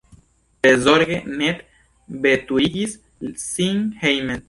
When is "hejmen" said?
4.05-4.39